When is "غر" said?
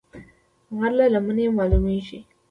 0.77-0.91